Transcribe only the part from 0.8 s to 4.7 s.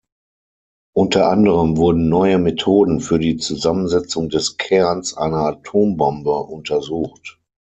Unter anderem wurden neue Methoden für die Zusammensetzung des